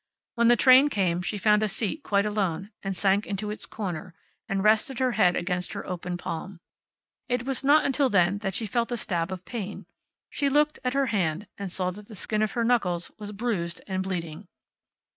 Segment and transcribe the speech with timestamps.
[0.33, 4.15] When the train came she found a seat quite alone, and sank into its corner,
[4.49, 6.59] and rested her head against her open palm.
[7.29, 9.85] It was not until then that she felt a stab of pain.
[10.31, 13.81] She looked at her hand, and saw that the skin of her knuckles was bruised
[13.85, 14.47] and bleeding.